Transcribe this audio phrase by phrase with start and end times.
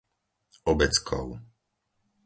[0.67, 1.29] Obeckov